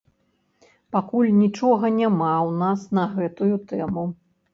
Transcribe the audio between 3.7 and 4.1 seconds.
тэму.